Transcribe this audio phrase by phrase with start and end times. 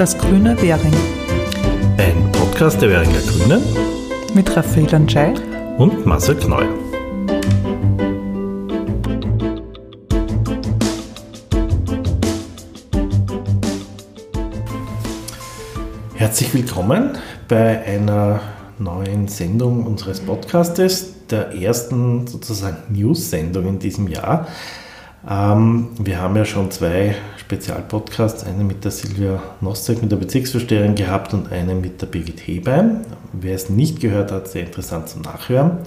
[0.00, 0.94] Das grüne Währing.
[1.98, 3.62] Ein Podcast der Währinger Grünen
[4.32, 5.34] mit Raphael Anschei
[5.76, 6.64] und Marcel Kneu.
[16.14, 18.40] Herzlich willkommen bei einer
[18.78, 24.48] neuen Sendung unseres Podcastes, der ersten sozusagen News-Sendung in diesem Jahr.
[25.28, 30.94] Ähm, wir haben ja schon zwei Spezialpodcasts, einen mit der Silvia Nossek, mit der Bezirksvorsteherin
[30.94, 33.04] gehabt und einen mit der Birgit Hebein.
[33.32, 35.78] Wer es nicht gehört hat, sehr interessant zum Nachhören.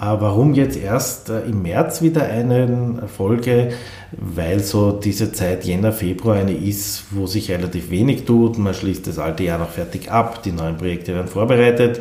[0.00, 3.72] Äh, warum jetzt erst äh, im März wieder eine Folge?
[4.12, 8.56] Weil so diese Zeit Jänner, Februar eine ist, wo sich relativ wenig tut.
[8.56, 12.00] Man schließt das alte Jahr noch fertig ab, die neuen Projekte werden vorbereitet.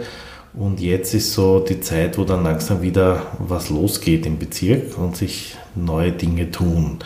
[0.57, 5.15] Und jetzt ist so die Zeit, wo dann langsam wieder was losgeht im Bezirk und
[5.15, 6.97] sich neue Dinge tun.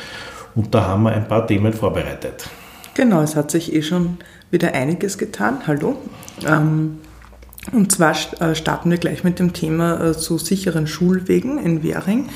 [0.55, 2.49] Und da haben wir ein paar Themen vorbereitet.
[2.93, 4.17] Genau, es hat sich eh schon
[4.51, 5.59] wieder einiges getan.
[5.67, 5.97] Hallo.
[6.45, 6.99] Ähm,
[7.73, 12.29] und zwar äh, starten wir gleich mit dem Thema äh, zu sicheren Schulwegen in Währing.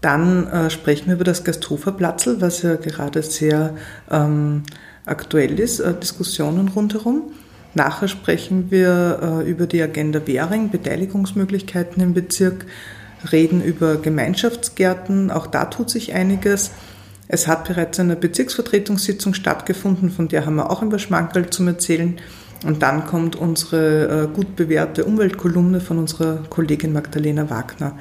[0.00, 3.74] Dann äh, sprechen wir über das Gasthoferplatzl, was ja gerade sehr
[4.10, 4.62] ähm,
[5.06, 7.32] aktuell ist, Diskussionen rundherum.
[7.76, 12.64] Nachher sprechen wir über die Agenda Währing, Beteiligungsmöglichkeiten im Bezirk,
[13.30, 16.70] reden über Gemeinschaftsgärten, auch da tut sich einiges.
[17.28, 22.18] Es hat bereits eine Bezirksvertretungssitzung stattgefunden, von der haben wir auch ein Schmankerl zum Erzählen.
[22.64, 27.98] Und dann kommt unsere äh, gut bewährte Umweltkolumne von unserer Kollegin Magdalena Wagner.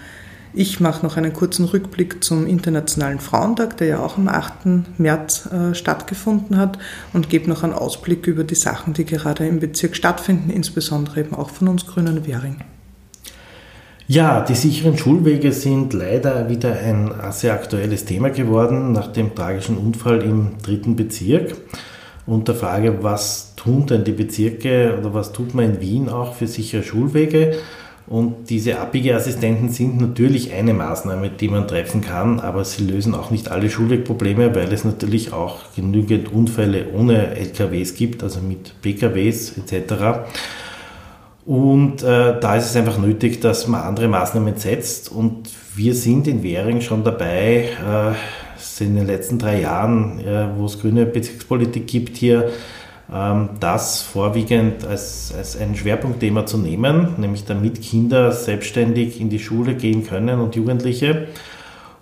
[0.57, 4.97] Ich mache noch einen kurzen Rückblick zum Internationalen Frauentag, der ja auch am 8.
[4.97, 6.79] März äh, stattgefunden hat
[7.11, 11.35] und gebe noch einen Ausblick über die Sachen, die gerade im Bezirk stattfinden, insbesondere eben
[11.35, 12.55] auch von uns Grünen Währing.
[14.07, 19.77] Ja, die sicheren Schulwege sind leider wieder ein sehr aktuelles Thema geworden nach dem tragischen
[19.77, 21.53] Unfall im dritten Bezirk.
[22.25, 26.33] Und der Frage, was tun denn die Bezirke oder was tut man in Wien auch
[26.33, 27.57] für sichere Schulwege?
[28.07, 33.31] Und diese Abbiegeassistenten sind natürlich eine Maßnahme, die man treffen kann, aber sie lösen auch
[33.31, 39.57] nicht alle Schulwegprobleme, weil es natürlich auch genügend Unfälle ohne LKWs gibt, also mit PKWs
[39.57, 39.93] etc.
[41.47, 45.11] Und äh, da ist es einfach nötig, dass man andere Maßnahmen setzt.
[45.11, 50.65] Und wir sind in Währing schon dabei, äh, in den letzten drei Jahren, äh, wo
[50.65, 52.49] es grüne Bezirkspolitik gibt, hier
[53.07, 59.75] das vorwiegend als, als ein Schwerpunktthema zu nehmen, nämlich damit Kinder selbstständig in die Schule
[59.75, 61.27] gehen können und Jugendliche.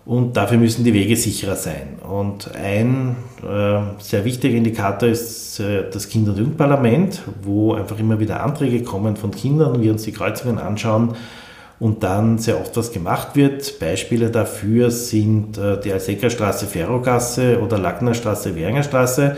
[0.05, 1.99] Und dafür müssen die Wege sicherer sein.
[2.09, 8.19] Und ein äh, sehr wichtiger Indikator ist äh, das Kinder- und Jugendparlament, wo einfach immer
[8.19, 11.15] wieder Anträge kommen von Kindern, wir uns die Kreuzungen anschauen
[11.79, 13.79] und dann sehr oft was gemacht wird.
[13.79, 19.37] Beispiele dafür sind äh, die Alsecker-Straße, Ferrogasse oder Lacknerstraße, Währingerstraße.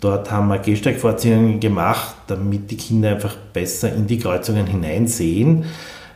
[0.00, 5.64] Dort haben wir Gehsteigvorziehungen gemacht, damit die Kinder einfach besser in die Kreuzungen hineinsehen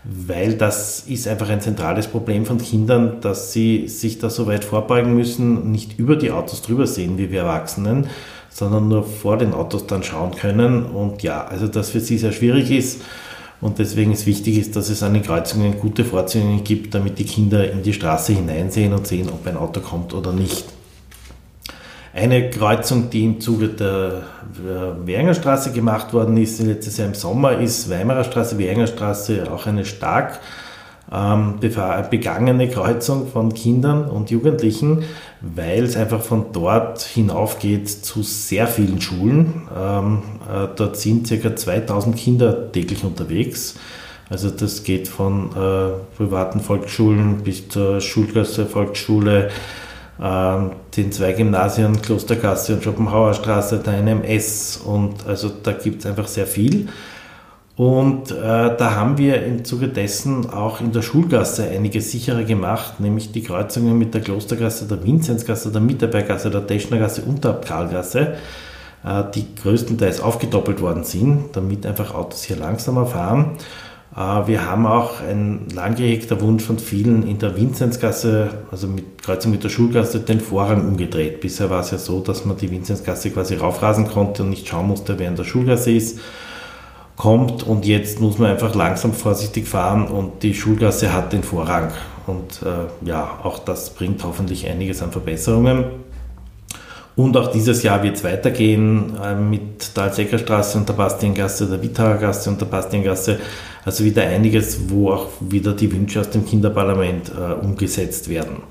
[0.03, 4.65] weil das ist einfach ein zentrales Problem von Kindern, dass sie sich da so weit
[4.65, 8.07] vorbeugen müssen, nicht über die Autos drüber sehen wie wir Erwachsenen,
[8.49, 10.87] sondern nur vor den Autos dann schauen können.
[10.87, 13.03] Und ja, also das für sie sehr schwierig ist.
[13.61, 17.71] Und deswegen ist wichtig, dass es an den Kreuzungen gute Vorzüge gibt, damit die Kinder
[17.71, 20.65] in die Straße hineinsehen und sehen, ob ein Auto kommt oder nicht.
[22.13, 24.23] Eine Kreuzung, die im Zuge der
[25.05, 29.67] Währinger Straße gemacht worden ist, letztes Jahr im Sommer, ist Weimarer Straße, Währinger Straße, auch
[29.67, 30.41] eine stark
[31.13, 31.59] ähm,
[32.11, 35.05] begangene Kreuzung von Kindern und Jugendlichen,
[35.41, 39.69] weil es einfach von dort hinaufgeht zu sehr vielen Schulen.
[39.77, 41.57] Ähm, äh, dort sind ca.
[41.57, 43.77] 2000 Kinder täglich unterwegs.
[44.29, 49.51] Also das geht von äh, privaten Volksschulen bis zur Schulklasse Volksschule,
[50.21, 56.47] den zwei Gymnasien, Klostergasse und Schopenhauerstraße, der NMS und also da gibt es einfach sehr
[56.47, 56.89] viel.
[57.81, 58.35] Und äh,
[58.77, 63.43] da haben wir im Zuge dessen auch in der Schulgasse einige sicherer gemacht, nämlich die
[63.43, 68.35] Kreuzungen mit der Klostergasse, der Vinzenzgasse, der Mitarbeitergasse, der Teschnergasse und der Abkalgasse,
[69.03, 73.53] äh, die größtenteils aufgedoppelt worden sind, damit einfach Autos hier langsamer fahren.
[74.17, 79.23] Äh, wir haben auch ein lang gehegter Wunsch von vielen in der Vinzenzgasse, also mit
[79.23, 81.41] Kreuzung mit der Schulgasse, den Vorrang umgedreht.
[81.41, 84.89] Bisher war es ja so, dass man die Vinzenzgasse quasi raufrasen konnte und nicht schauen
[84.89, 86.21] musste, wer in der Schulgasse ist,
[87.17, 87.63] kommt.
[87.63, 91.93] Und jetzt muss man einfach langsam vorsichtig fahren und die Schulgasse hat den Vorrang.
[92.27, 95.85] Und äh, ja, auch das bringt hoffentlich einiges an Verbesserungen.
[97.21, 101.83] Und auch dieses Jahr wird es weitergehen äh, mit der Alzeckerstraße und der Bastiengasse, der
[101.83, 103.39] Wittauer Gasse und der Bastiengasse
[103.85, 108.63] also wieder einiges, wo auch wieder die Wünsche aus dem Kinderparlament äh, umgesetzt werden.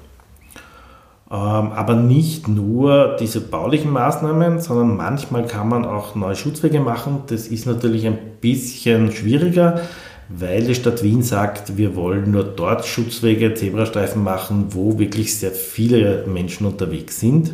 [1.30, 7.22] Ähm, aber nicht nur diese baulichen Maßnahmen, sondern manchmal kann man auch neue Schutzwege machen.
[7.28, 9.82] Das ist natürlich ein bisschen schwieriger,
[10.28, 15.52] weil die Stadt Wien sagt, wir wollen nur dort Schutzwege, Zebrastreifen machen, wo wirklich sehr
[15.52, 17.54] viele Menschen unterwegs sind.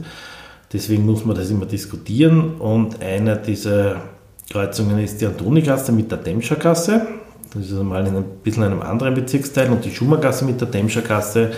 [0.75, 2.55] Deswegen muss man das immer diskutieren.
[2.59, 4.01] Und eine dieser
[4.49, 7.07] Kreuzungen ist die Antonigasse mit der Demschergasse.
[7.53, 11.51] Das ist einmal in ein bisschen einem anderen Bezirksteil und die Schummergasse mit der Demschergasse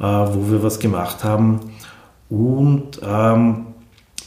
[0.00, 1.60] äh, wo wir was gemacht haben.
[2.30, 3.66] Und ähm,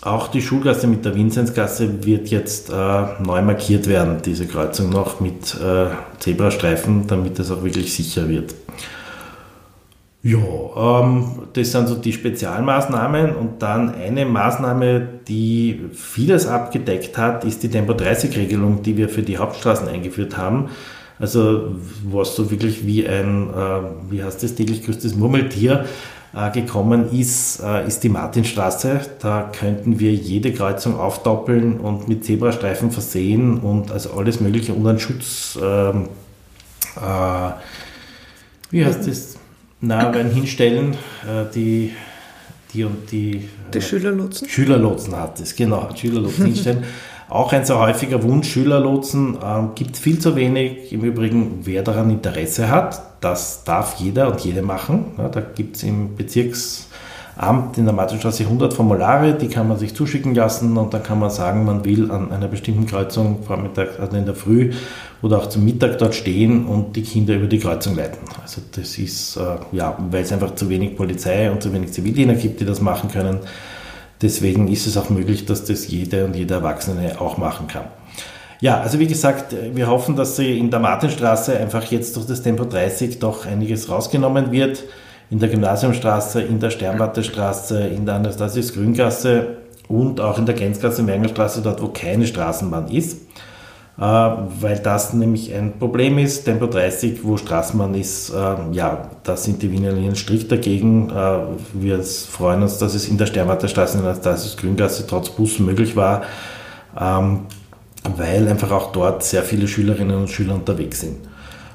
[0.01, 5.19] auch die Schulgasse mit der Vinzenzgasse wird jetzt äh, neu markiert werden, diese Kreuzung noch
[5.19, 5.87] mit äh,
[6.19, 8.53] Zebrastreifen, damit es auch wirklich sicher wird.
[10.25, 10.37] Ja,
[11.01, 17.61] ähm, das sind so die Spezialmaßnahmen und dann eine Maßnahme, die vieles abgedeckt hat, ist
[17.61, 20.69] die Tempo-30-Regelung, die wir für die Hauptstraßen eingeführt haben.
[21.19, 21.75] Also
[22.09, 25.85] was so wirklich wie ein, äh, wie heißt das, täglich größtes Murmeltier
[26.33, 29.01] äh, gekommen ist, äh, ist die Martinstraße.
[29.19, 34.87] Da könnten wir jede Kreuzung aufdoppeln und mit Zebrastreifen versehen und also alles Mögliche und
[34.87, 36.07] einen Schutz, ähm,
[36.95, 37.51] äh,
[38.71, 39.37] wie heißt das,
[39.83, 40.93] na, hinstellen,
[41.25, 41.93] äh, die
[42.73, 43.47] die und die.
[43.73, 44.49] Die Schülerlotsen?
[44.49, 45.89] Schülerlotsen hat es, genau.
[45.95, 46.83] Schülerlotsen hinstellen.
[47.29, 50.91] Auch ein sehr häufiger Wunsch, Schülerlotsen ähm, gibt viel zu wenig.
[50.91, 55.13] Im Übrigen, wer daran Interesse hat, das darf jeder und jede machen.
[55.17, 56.15] Ja, da gibt es im
[57.35, 61.19] Bezirksamt in der Martinstraße 100 Formulare, die kann man sich zuschicken lassen und dann kann
[61.19, 64.71] man sagen, man will an einer bestimmten Kreuzung Vormittag, also in der Früh
[65.21, 68.27] oder auch zum Mittag dort stehen und die Kinder über die Kreuzung leiten.
[68.41, 69.41] Also das ist, äh,
[69.71, 73.09] ja, weil es einfach zu wenig Polizei und zu wenig Zivildiener gibt, die das machen
[73.09, 73.39] können
[74.23, 77.83] Deswegen ist es auch möglich, dass das jede und jeder Erwachsene auch machen kann.
[78.61, 82.41] Ja, also wie gesagt, wir hoffen, dass sie in der Martinstraße einfach jetzt durch das
[82.41, 84.85] Tempo 30 doch einiges rausgenommen wird.
[85.29, 91.03] In der Gymnasiumstraße, in der Sternwartestraße, in der Anastasius Grüngasse und auch in der Gänzgasse
[91.03, 93.17] Mergenstraße, dort wo keine Straßenbahn ist.
[93.97, 96.45] Äh, weil das nämlich ein Problem ist.
[96.45, 101.11] Tempo 30, wo Straßenbahn ist, äh, ja, da sind die Wiener Linien strikt dagegen.
[101.11, 101.39] Äh,
[101.73, 105.95] wir freuen uns, dass es in der Sternwarterstraße, in der Stasis Grüngasse trotz Bus möglich
[105.95, 106.23] war,
[106.99, 107.41] ähm,
[108.17, 111.17] weil einfach auch dort sehr viele Schülerinnen und Schüler unterwegs sind.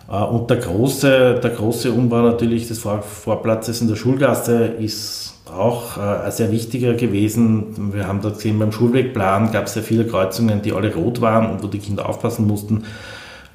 [0.09, 6.31] Und der große, der große Umbau natürlich des Vorplatzes in der Schulgasse ist auch äh,
[6.31, 7.93] sehr wichtiger gewesen.
[7.93, 11.51] Wir haben dort gesehen, beim Schulwegplan gab es sehr viele Kreuzungen, die alle rot waren
[11.51, 12.85] und wo die Kinder aufpassen mussten.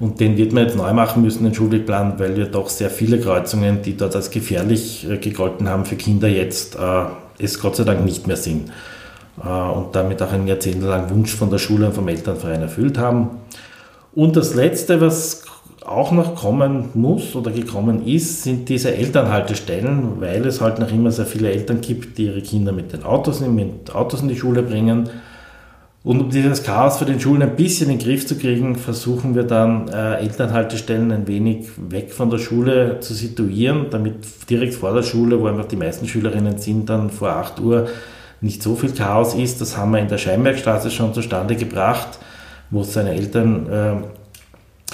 [0.00, 3.20] Und den wird man jetzt neu machen müssen, den Schulwegplan, weil wir doch sehr viele
[3.20, 7.04] Kreuzungen, die dort als gefährlich äh, gegolten haben für Kinder, jetzt äh,
[7.38, 8.70] es Gott sei Dank nicht mehr sind.
[9.42, 13.30] Äh, und damit auch einen jahrzehntelangen Wunsch von der Schule und vom Elternverein erfüllt haben.
[14.14, 15.43] Und das Letzte, was
[15.86, 21.10] auch noch kommen muss oder gekommen ist, sind diese Elternhaltestellen, weil es halt noch immer
[21.10, 24.62] sehr viele Eltern gibt, die ihre Kinder mit den Autos, mit Autos in die Schule
[24.62, 25.10] bringen.
[26.02, 29.34] Und um dieses Chaos für den Schulen ein bisschen in den Griff zu kriegen, versuchen
[29.34, 34.16] wir dann äh, Elternhaltestellen ein wenig weg von der Schule zu situieren, damit
[34.50, 37.88] direkt vor der Schule, wo einfach die meisten Schülerinnen sind, dann vor 8 Uhr
[38.42, 39.62] nicht so viel Chaos ist.
[39.62, 42.18] Das haben wir in der Scheinbergstraße schon zustande gebracht,
[42.70, 44.23] wo es seine Eltern äh,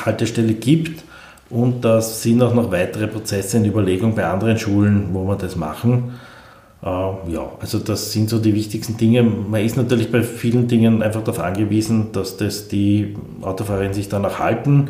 [0.04, 1.02] Haltestelle gibt.
[1.50, 5.56] Und das sind auch noch weitere Prozesse in Überlegung bei anderen Schulen, wo wir das
[5.56, 6.14] machen.
[6.82, 9.22] Äh, ja, also das sind so die wichtigsten Dinge.
[9.22, 14.38] Man ist natürlich bei vielen Dingen einfach darauf angewiesen, dass das die Autofahrerinnen sich danach
[14.38, 14.88] halten,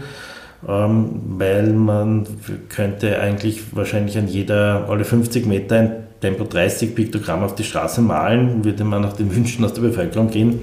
[0.69, 2.27] ähm, weil man
[2.69, 8.03] könnte eigentlich wahrscheinlich an jeder, alle 50 Meter ein Tempo 30 Piktogramm auf die Straße
[8.03, 10.61] malen, würde man nach den Wünschen aus der Bevölkerung gehen.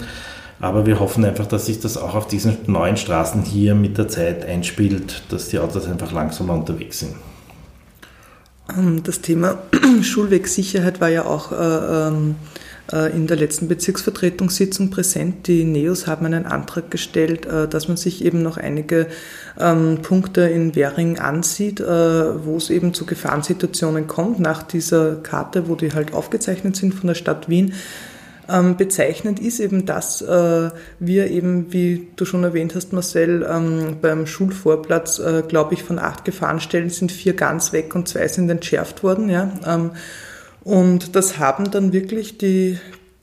[0.59, 4.07] Aber wir hoffen einfach, dass sich das auch auf diesen neuen Straßen hier mit der
[4.07, 7.15] Zeit einspielt, dass die Autos einfach langsamer unterwegs sind.
[8.75, 9.59] Ähm, das Thema
[10.01, 12.35] Schulwegsicherheit war ja auch äh, ähm,
[12.91, 15.47] äh, in der letzten Bezirksvertretungssitzung präsent.
[15.47, 19.07] Die NEOS haben einen Antrag gestellt, äh, dass man sich eben noch einige
[19.59, 25.75] ähm, Punkte in Währing ansieht, wo es eben zu Gefahrensituationen kommt, nach dieser Karte, wo
[25.75, 27.73] die halt aufgezeichnet sind von der Stadt Wien
[28.50, 33.98] ähm, bezeichnend ist eben, dass äh, wir eben, wie du schon erwähnt hast, Marcel, ähm,
[34.01, 38.50] beim Schulvorplatz, äh, glaube ich, von acht Gefahrenstellen sind vier ganz weg und zwei sind
[38.50, 39.30] entschärft worden.
[39.30, 39.51] Ja?
[39.66, 39.92] Ähm,
[40.63, 42.77] und das haben dann wirklich die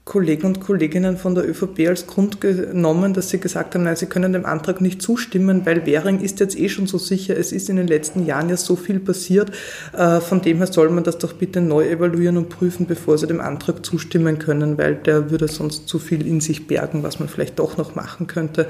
[0.04, 4.04] Kollegen und Kolleginnen von der ÖVP als Grund genommen, dass sie gesagt haben, nein, sie
[4.04, 7.70] können dem Antrag nicht zustimmen, weil Währing ist jetzt eh schon so sicher, es ist
[7.70, 9.50] in den letzten Jahren ja so viel passiert.
[9.96, 13.26] Äh, von dem her soll man das doch bitte neu evaluieren und prüfen, bevor sie
[13.26, 17.30] dem Antrag zustimmen können, weil der würde sonst zu viel in sich bergen, was man
[17.30, 18.66] vielleicht doch noch machen könnte.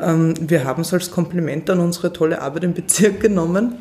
[0.00, 3.74] Ähm, wir haben es als Kompliment an unsere tolle Arbeit im Bezirk genommen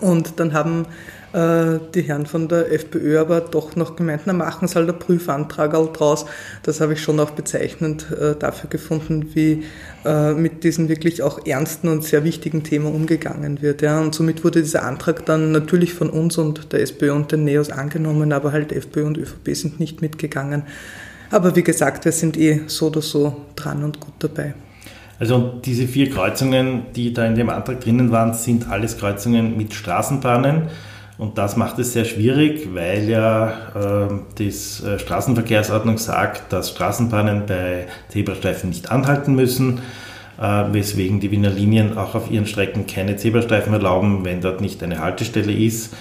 [0.00, 0.86] und dann haben
[1.34, 4.98] äh, die Herren von der FPÖ aber doch noch gemeint, na machen es halt ein
[4.98, 6.26] Prüfantrag draus.
[6.62, 9.64] Das habe ich schon auch bezeichnend äh, dafür gefunden, wie
[10.04, 13.82] äh, mit diesem wirklich auch ernsten und sehr wichtigen Thema umgegangen wird.
[13.82, 17.70] Und somit wurde dieser Antrag dann natürlich von uns und der SPÖ und den NEOS
[17.70, 20.62] angenommen, aber halt FPÖ und ÖVP sind nicht mitgegangen.
[21.30, 24.54] Aber wie gesagt, wir sind eh so oder so dran und gut dabei.
[25.18, 29.74] Also diese vier Kreuzungen, die da in dem Antrag drinnen waren, sind alles Kreuzungen mit
[29.74, 30.68] Straßenbahnen.
[31.16, 37.46] Und das macht es sehr schwierig, weil ja äh, die äh, Straßenverkehrsordnung sagt, dass Straßenbahnen
[37.46, 39.80] bei Zebrastreifen nicht anhalten müssen,
[40.40, 44.82] äh, weswegen die Wiener Linien auch auf ihren Strecken keine Zebrastreifen erlauben, wenn dort nicht
[44.82, 45.94] eine Haltestelle ist.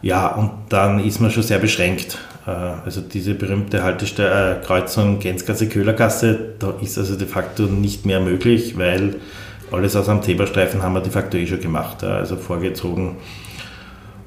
[0.00, 2.18] Ja, und dann ist man schon sehr beschränkt.
[2.46, 8.20] Äh, also diese berühmte Haltestelle, äh, Kreuzung Gänzgasse-Köhlergasse, da ist also de facto nicht mehr
[8.20, 9.16] möglich, weil
[9.70, 12.04] alles aus einem Zebrastreifen haben wir de facto eh schon gemacht.
[12.04, 13.16] Also vorgezogen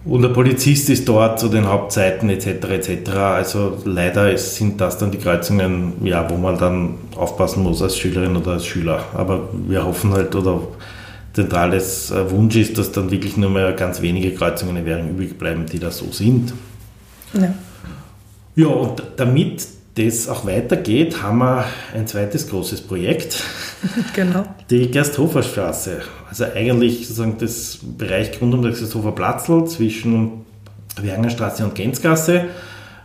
[0.06, 2.48] und der Polizist ist dort zu den Hauptzeiten etc.
[2.70, 3.10] etc.
[3.10, 8.38] Also leider sind das dann die Kreuzungen, ja, wo man dann aufpassen muss als Schülerin
[8.38, 9.04] oder als Schüler.
[9.16, 10.62] Aber wir hoffen halt oder
[11.34, 15.40] zentrales äh, Wunsch ist, dass dann wirklich nur mehr ganz wenige Kreuzungen in Währung übrig
[15.40, 16.54] bleiben, die da so sind.
[17.34, 17.54] Ja.
[18.56, 23.44] Ja, und damit das auch weitergeht, haben wir ein zweites großes Projekt.
[24.16, 24.46] Genau.
[24.72, 26.02] Die Gersthofer Straße.
[26.28, 30.46] Also eigentlich sozusagen das Bereich rund um das Gersthofer Platzl zwischen
[31.00, 32.46] Wernerstraße und Gänzgasse.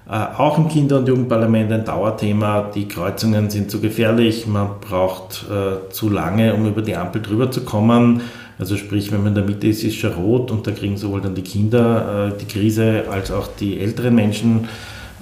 [0.09, 2.71] Äh, auch im Kinder- und Jugendparlament ein Dauerthema.
[2.75, 7.50] Die Kreuzungen sind zu gefährlich, man braucht äh, zu lange, um über die Ampel drüber
[7.50, 8.23] zu kommen.
[8.59, 11.21] Also sprich, wenn man in der Mitte ist, ist schon rot und da kriegen sowohl
[11.21, 14.69] dann die Kinder äh, die Krise als auch die älteren Menschen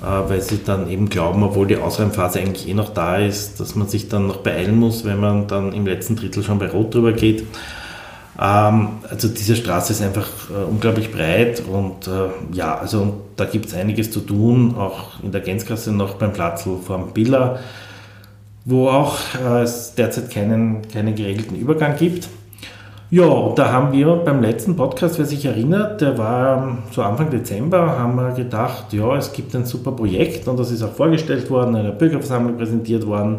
[0.00, 3.88] weil sie dann eben glauben, obwohl die Ausreimphase eigentlich eh noch da ist, dass man
[3.88, 7.12] sich dann noch beeilen muss, wenn man dann im letzten Drittel schon bei Rot drüber
[7.12, 7.44] geht.
[8.40, 13.66] Ähm, also diese Straße ist einfach äh, unglaublich breit und äh, ja, also da gibt
[13.66, 17.58] es einiges zu tun, auch in der Gänzgasse noch beim Platzl vor Billa,
[18.64, 19.18] wo auch
[19.62, 22.28] es derzeit keinen, keinen geregelten Übergang gibt.
[23.10, 27.98] Ja, da haben wir beim letzten Podcast, wer sich erinnert, der war so Anfang Dezember,
[27.98, 31.70] haben wir gedacht, ja, es gibt ein super Projekt und das ist auch vorgestellt worden,
[31.70, 33.38] in einer Bürgerversammlung präsentiert worden.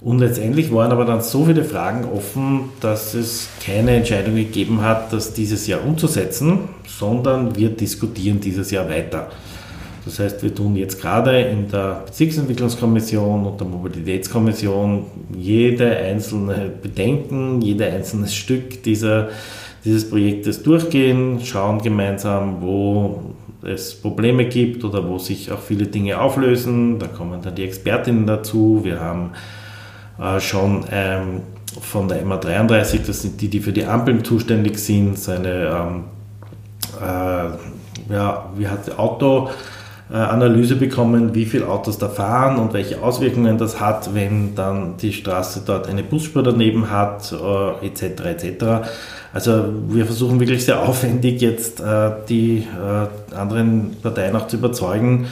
[0.00, 5.12] Und letztendlich waren aber dann so viele Fragen offen, dass es keine Entscheidung gegeben hat,
[5.12, 9.28] das dieses Jahr umzusetzen, sondern wir diskutieren dieses Jahr weiter.
[10.04, 15.04] Das heißt, wir tun jetzt gerade in der Bezirksentwicklungskommission und der Mobilitätskommission
[15.36, 19.28] jede einzelne Bedenken, jede einzelne Stück dieser,
[19.84, 26.18] dieses Projektes durchgehen, schauen gemeinsam, wo es Probleme gibt oder wo sich auch viele Dinge
[26.18, 26.98] auflösen.
[26.98, 28.80] Da kommen dann die Expertinnen dazu.
[28.82, 29.32] Wir haben
[30.18, 31.42] äh, schon ähm,
[31.80, 36.04] von der MA33, das sind die, die für die Ampeln zuständig sind, seine ähm,
[37.00, 39.50] äh, ja, wie hat Auto
[40.16, 45.12] Analyse bekommen, wie viele Autos da fahren und welche Auswirkungen das hat, wenn dann die
[45.12, 48.24] Straße dort eine Busspur daneben hat, äh, etc.
[48.24, 48.64] etc.
[49.32, 55.26] Also wir versuchen wirklich sehr aufwendig jetzt äh, die äh, anderen Parteien auch zu überzeugen,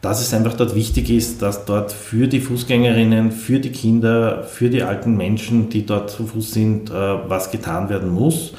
[0.00, 4.68] dass es einfach dort wichtig ist, dass dort für die Fußgängerinnen, für die Kinder, für
[4.68, 8.52] die alten Menschen, die dort zu Fuß sind, äh, was getan werden muss.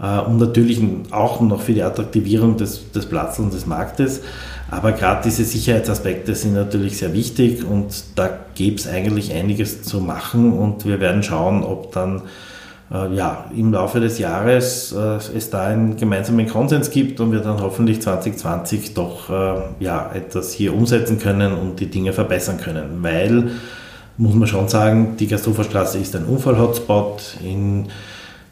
[0.00, 0.80] Äh, und natürlich
[1.10, 4.22] auch noch für die Attraktivierung des, des Platzes und des Marktes.
[4.70, 10.00] Aber gerade diese Sicherheitsaspekte sind natürlich sehr wichtig und da gäbe es eigentlich einiges zu
[10.00, 12.22] machen und wir werden schauen, ob dann
[12.92, 17.40] äh, ja, im Laufe des Jahres äh, es da einen gemeinsamen Konsens gibt und wir
[17.40, 23.02] dann hoffentlich 2020 doch äh, ja, etwas hier umsetzen können und die Dinge verbessern können.
[23.02, 23.50] Weil,
[24.16, 27.88] muss man schon sagen, die Gasthoferstraße ist ein Unfall-Hotspot in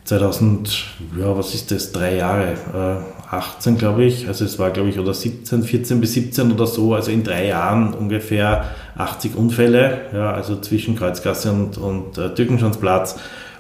[0.05, 0.85] 2000,
[1.19, 4.99] ja, was ist das, drei Jahre, äh, 18 glaube ich, also es war glaube ich,
[4.99, 8.65] oder 17, 14 bis 17 oder so, also in drei Jahren ungefähr
[8.97, 13.17] 80 Unfälle, ja, also zwischen Kreuzgasse und, und äh, Türkenschanzplatz.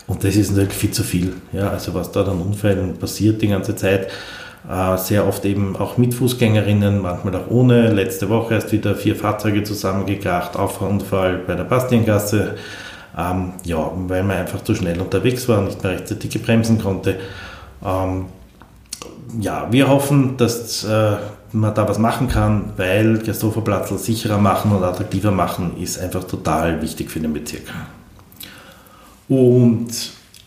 [0.06, 3.49] Und das ist natürlich viel zu viel, ja, also was da dann Unfällen passiert die
[3.49, 4.09] ganze Zeit,
[4.68, 9.16] äh, sehr oft eben auch mit Fußgängerinnen, manchmal auch ohne, letzte Woche erst wieder vier
[9.16, 12.56] Fahrzeuge zusammengekracht, Auffahrunfall bei der Bastiengasse,
[13.16, 17.16] ähm, ja, weil man einfach zu schnell unterwegs war und nicht mehr rechtzeitig bremsen konnte.
[17.85, 18.26] Ähm,
[19.40, 21.16] ja, wir hoffen, dass äh,
[21.52, 26.82] man da was machen kann, weil Gersthoferplatzl sicherer machen und attraktiver machen ist einfach total
[26.82, 27.62] wichtig für den Bezirk.
[29.28, 29.88] Und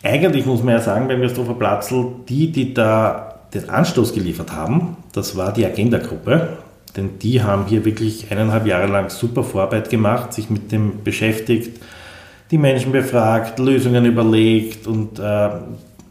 [0.04, 5.36] eigentlich muss man ja sagen, beim Gersthoferplatzl, die, die da den Anstoß geliefert haben, das
[5.36, 6.58] war die Agenda-Gruppe,
[6.96, 11.82] denn die haben hier wirklich eineinhalb Jahre lang super Vorarbeit gemacht, sich mit dem beschäftigt,
[12.52, 15.50] die Menschen befragt, Lösungen überlegt und äh,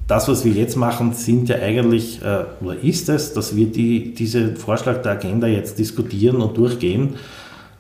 [0.07, 4.15] das, was wir jetzt machen, sind ja eigentlich, äh, oder ist es, dass wir die,
[4.15, 7.15] diesen Vorschlag der Agenda jetzt diskutieren und durchgehen,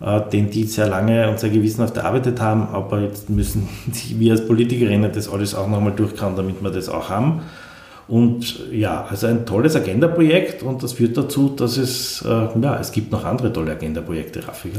[0.01, 3.69] äh, den die sehr lange und sehr gewissenhaft erarbeitet haben, aber jetzt müssen
[4.19, 7.43] wir als Politikerinnen das alles auch nochmal durchkauen, damit wir das auch haben.
[8.09, 12.93] Und ja, also ein tolles Agenda-Projekt und das führt dazu, dass es, äh, ja, es
[12.93, 14.71] gibt noch andere tolle Agenda-Projekte, Raffi.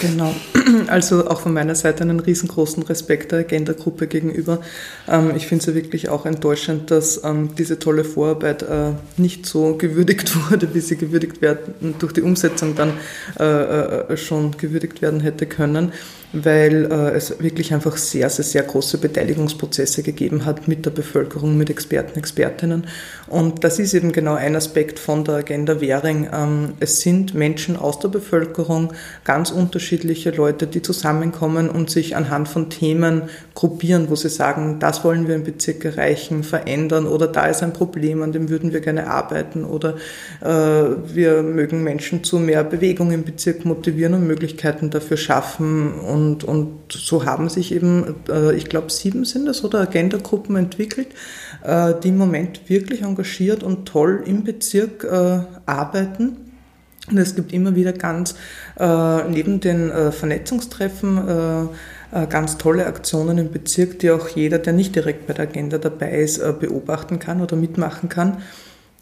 [0.00, 0.32] Genau,
[0.86, 4.60] also auch von meiner Seite einen riesengroßen Respekt der Agenda-Gruppe gegenüber.
[5.08, 9.46] Ähm, ich finde es ja wirklich auch enttäuschend, dass ähm, diese tolle Vorarbeit äh, nicht
[9.46, 12.92] so gewürdigt wurde, wie sie gewürdigt werden, durch die Umsetzung dann
[13.40, 15.92] äh, äh schon gewürdigt werden hätte können
[16.32, 21.56] weil äh, es wirklich einfach sehr, sehr, sehr große Beteiligungsprozesse gegeben hat mit der Bevölkerung,
[21.56, 22.86] mit Experten, Expertinnen.
[23.28, 26.28] Und das ist eben genau ein Aspekt von der Agenda Währing.
[26.32, 28.92] Ähm, es sind Menschen aus der Bevölkerung,
[29.24, 33.22] ganz unterschiedliche Leute, die zusammenkommen und sich anhand von Themen
[33.54, 37.72] gruppieren, wo sie sagen, das wollen wir im Bezirk erreichen, verändern oder da ist ein
[37.72, 39.96] Problem, an dem würden wir gerne arbeiten oder
[40.42, 46.15] äh, wir mögen Menschen zu mehr Bewegung im Bezirk motivieren und Möglichkeiten dafür schaffen und,
[46.16, 51.08] und so haben sich eben, äh, ich glaube, sieben sind es oder Agenda-Gruppen entwickelt,
[51.62, 56.36] äh, die im Moment wirklich engagiert und toll im Bezirk äh, arbeiten.
[57.10, 58.34] Und es gibt immer wieder ganz,
[58.76, 61.68] neben den Vernetzungstreffen,
[62.28, 66.18] ganz tolle Aktionen im Bezirk, die auch jeder, der nicht direkt bei der Agenda dabei
[66.18, 68.38] ist, beobachten kann oder mitmachen kann.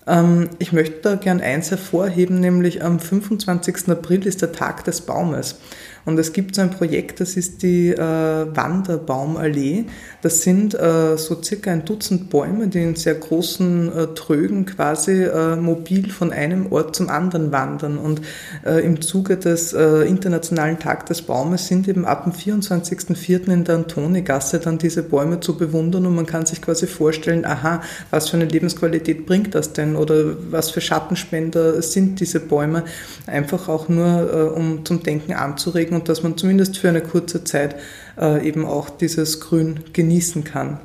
[0.07, 3.89] Ähm, ich möchte da gern eins hervorheben, nämlich am 25.
[3.89, 5.57] April ist der Tag des Baumes.
[6.05, 9.87] Und es gibt so ein Projekt, das ist die äh, Wanderbaumallee.
[10.21, 15.23] Das sind äh, so circa ein Dutzend Bäume, die in sehr großen äh, Trögen quasi
[15.23, 17.97] äh, mobil von einem Ort zum anderen wandern.
[17.97, 18.21] Und
[18.67, 23.49] äh, im Zuge des äh, Internationalen Tag des Baumes sind eben ab dem 24.04.
[23.51, 27.81] in der Antonigasse dann diese Bäume zu bewundern und man kann sich quasi vorstellen, aha,
[28.11, 32.85] was für eine Lebensqualität bringt das denn oder was für Schattenspender sind diese Bäume.
[33.27, 37.77] Einfach auch nur, um zum Denken anzuregen und dass man zumindest für eine kurze Zeit
[38.21, 40.79] äh, eben auch dieses Grün genießen kann.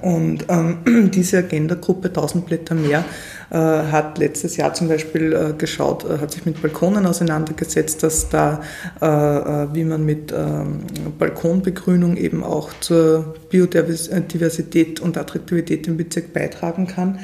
[0.00, 3.04] Und ähm, diese Agenda-Gruppe 1000 Blätter mehr
[3.50, 8.28] äh, hat letztes Jahr zum Beispiel äh, geschaut, äh, hat sich mit Balkonen auseinandergesetzt, dass
[8.28, 8.62] da,
[9.00, 10.80] äh, äh, wie man mit ähm,
[11.18, 17.18] Balkonbegrünung eben auch zur Biodiversität und Attraktivität im Bezirk beitragen kann.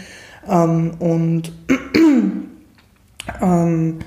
[0.48, 1.52] Ähm, und
[3.42, 3.98] ähm,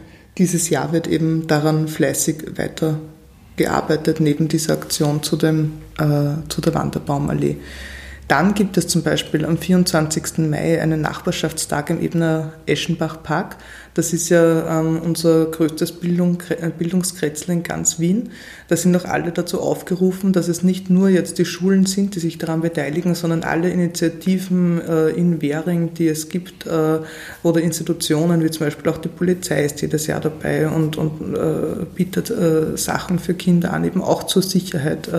[0.41, 6.73] dieses Jahr wird eben daran fleißig weitergearbeitet, neben dieser Aktion zu, dem, äh, zu der
[6.73, 7.57] Wanderbaumallee.
[8.27, 10.49] Dann gibt es zum Beispiel am 24.
[10.49, 13.57] Mai einen Nachbarschaftstag im Ebner Eschenbach Park.
[13.93, 18.29] Das ist ja ähm, unser größtes Bildung, äh, Bildungskretzel in ganz Wien.
[18.69, 22.19] Da sind auch alle dazu aufgerufen, dass es nicht nur jetzt die Schulen sind, die
[22.19, 26.99] sich daran beteiligen, sondern alle Initiativen äh, in Währing, die es gibt, äh,
[27.43, 31.85] oder Institutionen, wie zum Beispiel auch die Polizei ist jedes Jahr dabei und, und äh,
[31.93, 35.09] bietet äh, Sachen für Kinder an, eben auch zur Sicherheit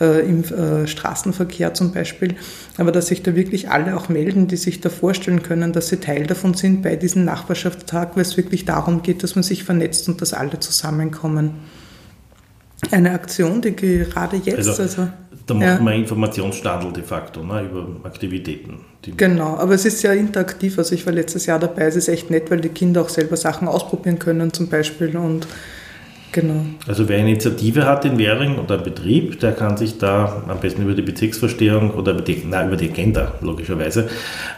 [0.00, 0.44] äh, im
[0.86, 2.34] Straßenverkehr zum Beispiel.
[2.78, 5.98] Aber dass sich da wirklich alle auch melden, die sich da vorstellen können, dass sie
[5.98, 10.08] Teil davon sind bei diesem Nachbarschaftstag, weil es wirklich darum geht, dass man sich vernetzt
[10.08, 11.50] und dass alle zusammenkommen.
[12.90, 15.08] Eine Aktion, die gerade jetzt, also, also
[15.46, 15.80] da macht ja.
[15.80, 18.80] man Informationsstandel de facto ne, über Aktivitäten.
[19.16, 20.78] Genau, aber es ist sehr interaktiv.
[20.78, 21.82] Also ich war letztes Jahr dabei.
[21.82, 25.46] Es ist echt nett, weil die Kinder auch selber Sachen ausprobieren können zum Beispiel und
[26.32, 26.64] Genau.
[26.88, 30.60] Also wer eine Initiative hat in Währing oder ein Betrieb, der kann sich da am
[30.60, 34.08] besten über die Bezirksvorstehung oder über die, nein, über die Agenda, logischerweise,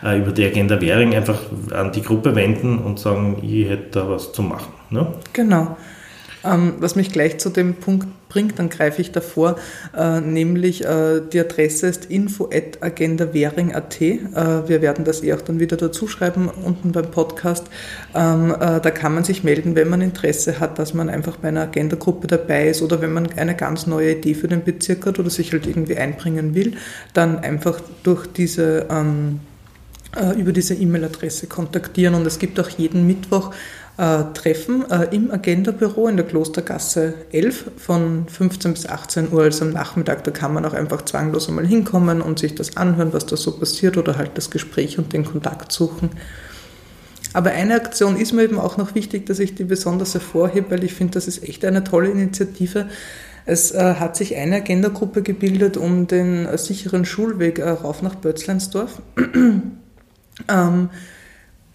[0.04, 1.38] äh, über die Agenda Währing einfach
[1.72, 4.72] an die Gruppe wenden und sagen, ich hätte da was zu machen.
[4.90, 5.08] Ne?
[5.32, 5.76] Genau.
[6.44, 9.56] Ähm, was mich gleich zu dem Punkt bringt, dann greife ich davor,
[9.96, 14.00] äh, nämlich äh, die Adresse ist info.agendawähring.at.
[14.00, 14.18] Äh,
[14.68, 17.66] wir werden das eh auch dann wieder dazu schreiben unten beim Podcast.
[18.14, 21.48] Ähm, äh, da kann man sich melden, wenn man Interesse hat, dass man einfach bei
[21.48, 25.18] einer Agenda-Gruppe dabei ist oder wenn man eine ganz neue Idee für den Bezirk hat
[25.18, 26.74] oder sich halt irgendwie einbringen will,
[27.12, 29.40] dann einfach durch diese ähm,
[30.16, 32.14] äh, über diese E-Mail-Adresse kontaktieren.
[32.14, 33.52] Und es gibt auch jeden Mittwoch
[33.96, 39.64] äh, Treffen äh, im Agenda-Büro in der Klostergasse 11 von 15 bis 18 Uhr, also
[39.64, 40.24] am Nachmittag.
[40.24, 43.52] Da kann man auch einfach zwanglos einmal hinkommen und sich das anhören, was da so
[43.52, 46.10] passiert oder halt das Gespräch und den Kontakt suchen.
[47.32, 50.84] Aber eine Aktion ist mir eben auch noch wichtig, dass ich die besonders hervorhebe, weil
[50.84, 52.88] ich finde, das ist echt eine tolle Initiative.
[53.46, 58.14] Es äh, hat sich eine Agenda-Gruppe gebildet um den äh, sicheren Schulweg äh, rauf nach
[58.14, 59.02] Bötzleinsdorf.
[60.48, 60.90] ähm,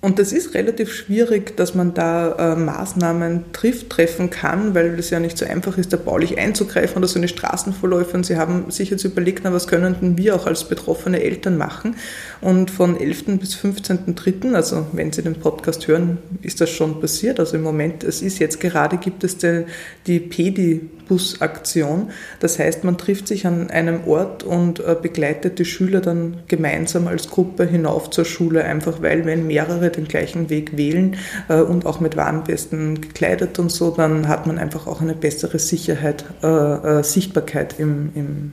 [0.02, 5.10] und das ist relativ schwierig, dass man da äh, Maßnahmen trifft, treffen kann, weil es
[5.10, 8.16] ja nicht so einfach ist, da baulich einzugreifen oder so eine Straßenverläufe.
[8.16, 11.58] Und Sie haben sich jetzt überlegt, na, was können denn wir auch als betroffene Eltern
[11.58, 11.98] machen?
[12.40, 13.40] Und von 11.
[13.40, 17.38] bis 15.3., also wenn Sie den Podcast hören, ist das schon passiert.
[17.38, 19.66] Also im Moment, es ist jetzt gerade, gibt es die,
[20.08, 22.12] die Pedi-Bus-Aktion.
[22.40, 27.10] Das heißt, man trifft sich an einem Ort und äh, begleitet die Schüler dann gemeinsam
[27.10, 31.86] als Gruppe hinauf zur Schule, einfach weil, wenn mehrere den gleichen Weg wählen äh, und
[31.86, 37.04] auch mit Warnwesten gekleidet und so, dann hat man einfach auch eine bessere Sicherheit, äh,
[37.04, 38.52] Sichtbarkeit im, im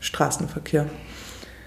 [0.00, 0.86] Straßenverkehr.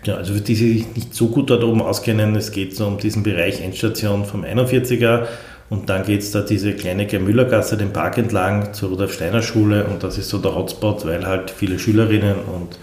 [0.05, 2.87] Ja, also für die, die sich nicht so gut dort oben auskennen, es geht so
[2.87, 5.27] um diesen Bereich Endstation vom 41er
[5.69, 10.17] und dann geht es da diese kleine Germüllergasse den Park entlang zur Rudolf-Steiner-Schule und das
[10.17, 12.77] ist so der Hotspot, weil halt viele Schülerinnen und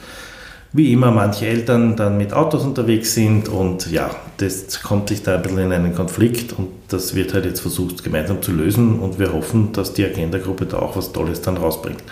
[0.73, 5.37] wie immer manche Eltern dann mit Autos unterwegs sind und ja, das kommt sich da
[5.37, 9.19] ein bisschen in einen Konflikt und das wird halt jetzt versucht gemeinsam zu lösen und
[9.19, 12.03] wir hoffen, dass die Agenda-Gruppe da auch was Tolles dann rausbringt.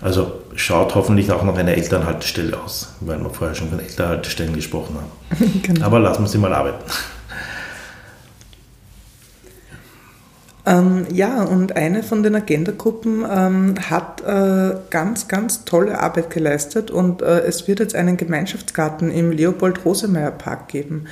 [0.00, 4.96] Also schaut hoffentlich auch noch eine Elternhaltestelle aus, weil wir vorher schon von Elternhaltestellen gesprochen
[4.96, 5.60] haben.
[5.62, 5.84] genau.
[5.84, 6.82] Aber lassen wir sie mal arbeiten.
[10.70, 16.92] Ähm, ja, und eine von den Agenda-Gruppen ähm, hat äh, ganz, ganz tolle Arbeit geleistet
[16.92, 21.06] und äh, es wird jetzt einen Gemeinschaftsgarten im Leopold-Rosemeyer-Park geben.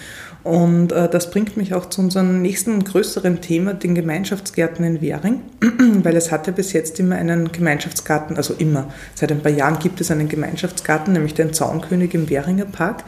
[0.44, 5.40] Und äh, das bringt mich auch zu unserem nächsten größeren Thema, den Gemeinschaftsgärten in Währing,
[6.04, 9.80] weil es hat ja bis jetzt immer einen Gemeinschaftsgarten, also immer, seit ein paar Jahren
[9.80, 13.02] gibt es einen Gemeinschaftsgarten, nämlich den Zaunkönig im Währinger Park.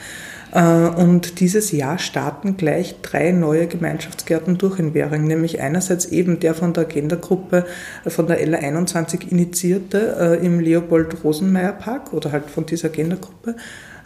[0.53, 6.41] Äh, und dieses Jahr starten gleich drei neue Gemeinschaftsgärten durch in Währing, nämlich einerseits eben
[6.41, 7.67] der von der Agenda-Gruppe,
[8.05, 13.57] äh, von der LA21 initiierte äh, im Leopold-Rosenmeier-Park oder halt von dieser Agenda-Gruppe.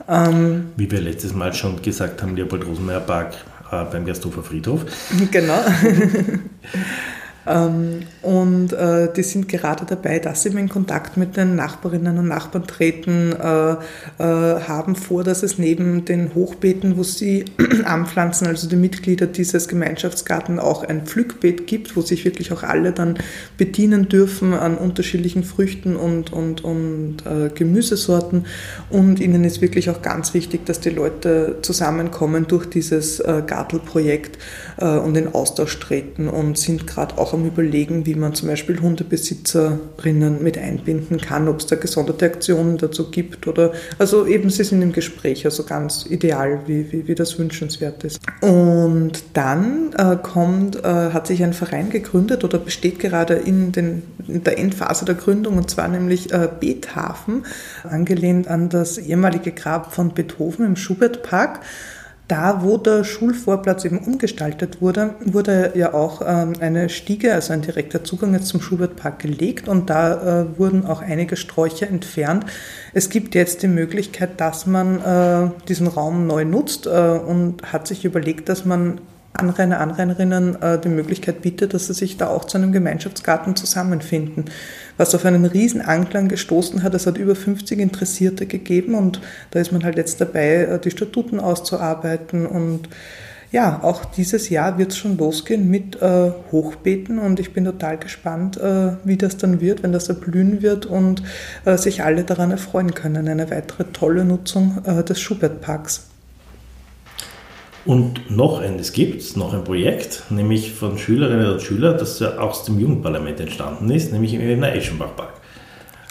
[0.09, 3.35] Ähm, Wie wir letztes Mal schon gesagt haben, Leopold Rosenmeier Park
[3.71, 4.85] äh, beim Gersthofer Friedhof.
[5.31, 5.59] Genau.
[7.47, 12.29] Ähm, und äh, die sind gerade dabei, dass sie in Kontakt mit den Nachbarinnen und
[12.29, 13.77] Nachbarn treten, äh, äh,
[14.19, 17.45] haben vor, dass es neben den Hochbeeten, wo sie
[17.85, 22.93] anpflanzen, also die Mitglieder dieses Gemeinschaftsgarten, auch ein Pflückbeet gibt, wo sich wirklich auch alle
[22.93, 23.19] dann
[23.59, 27.17] bedienen dürfen an unterschiedlichen Früchten und, und, und
[27.55, 28.47] Gemüsesorten.
[28.91, 34.39] Und ihnen ist wirklich auch ganz wichtig, dass die Leute zusammenkommen durch dieses Gartelprojekt
[34.79, 40.43] und in Austausch treten und sind gerade auch am Überlegen, wie man zum Beispiel Hundebesitzerinnen
[40.43, 44.83] mit einbinden kann, ob es da gesonderte Aktionen dazu gibt oder, also eben sie sind
[44.83, 48.21] im Gespräch, also ganz ideal, wie, wie, wie das wünschenswert ist.
[48.41, 54.03] Und dann äh, kommt, äh, hat sich ein Verein gegründet oder besteht gerade in, den,
[54.27, 57.45] in der Endphase der Gründung und zwar nämlich äh, Beethafen,
[57.83, 61.61] angelehnt an das ehemalige Grab von Beethoven im Schubertpark.
[62.27, 67.61] Da, wo der Schulvorplatz eben umgestaltet wurde, wurde ja auch ähm, eine Stiege, also ein
[67.61, 72.47] direkter Zugang jetzt zum Schubertpark gelegt und da äh, wurden auch einige Sträucher entfernt.
[72.95, 77.87] Es gibt jetzt die Möglichkeit, dass man äh, diesen Raum neu nutzt äh, und hat
[77.87, 79.03] sich überlegt, dass man
[79.35, 84.45] Anrainer, Anrainerinnen die Möglichkeit bietet, dass sie sich da auch zu einem Gemeinschaftsgarten zusammenfinden.
[84.97, 89.61] Was auf einen riesen Anklang gestoßen hat, es hat über 50 Interessierte gegeben und da
[89.61, 92.89] ist man halt jetzt dabei, äh, die Statuten auszuarbeiten und
[93.55, 97.99] ja, auch dieses Jahr wird es schon losgehen mit äh, Hochbeeten und ich bin total
[97.99, 101.23] gespannt, äh, wie das dann wird, wenn das erblühen wird und
[101.65, 103.29] äh, sich alle daran erfreuen können.
[103.29, 106.09] Eine weitere tolle Nutzung äh, des Schubertparks.
[107.85, 112.65] Und noch eines gibt noch ein Projekt, nämlich von Schülerinnen und Schülern, das ja aus
[112.65, 115.35] dem Jugendparlament entstanden ist, nämlich im Wiener Eschenbachpark.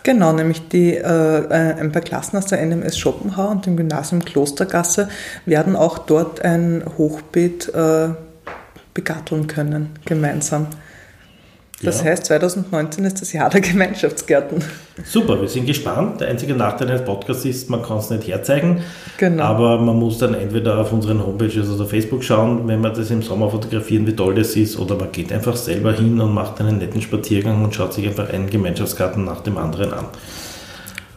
[0.04, 1.48] Genau, nämlich die, äh,
[1.80, 5.08] ein paar Klassen aus der NMS Schopenhauer und dem Gymnasium Klostergasse
[5.46, 8.10] werden auch dort ein Hochbeet äh,
[8.94, 10.68] begatteln können, gemeinsam.
[11.82, 12.06] Das ja.
[12.12, 14.64] heißt, 2019 ist das Jahr der Gemeinschaftsgärten.
[15.04, 16.22] Super, wir sind gespannt.
[16.22, 18.82] Der einzige Nachteil eines Podcasts ist, man kann es nicht herzeigen.
[19.18, 19.44] Genau.
[19.44, 23.22] Aber man muss dann entweder auf unseren Homepages oder Facebook schauen, wenn man das im
[23.22, 26.78] Sommer fotografieren, wie toll das ist, oder man geht einfach selber hin und macht einen
[26.78, 30.06] netten Spaziergang und schaut sich einfach einen Gemeinschaftsgarten nach dem anderen an.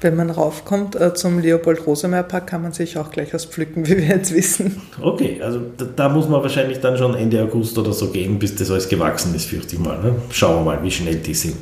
[0.06, 4.06] Wenn man raufkommt äh, zum Leopold-Rosemeyer-Park, kann man sich auch gleich was pflücken, wie wir
[4.06, 4.80] jetzt wissen.
[5.02, 8.54] Okay, also da, da, muss man wahrscheinlich dann schon Ende August oder so gehen, bis
[8.54, 9.98] das alles gewachsen ist, fürchte ich mal.
[9.98, 10.14] Ne?
[10.30, 11.56] Schauen wir mal, wie schnell die sind.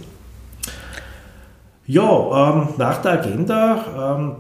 [1.86, 4.32] Ja, ähm, nach der Agenda ähm,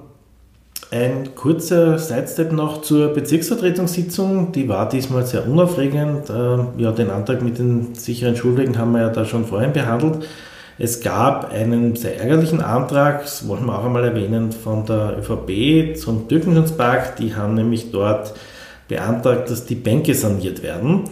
[0.90, 4.52] ein kurzer Sidestep noch zur Bezirksvertretungssitzung.
[4.52, 6.28] Die war diesmal sehr unaufregend.
[6.28, 10.26] Ähm, ja, den Antrag mit den sicheren Schulwegen haben wir ja da schon vorhin behandelt.
[10.78, 15.96] Es gab einen sehr ärgerlichen Antrag, das wollen wir auch einmal erwähnen, von der ÖVP
[15.96, 17.16] zum Türkenschutzpark.
[17.16, 18.34] Die haben nämlich dort
[18.88, 21.04] beantragt, dass die Bänke saniert werden.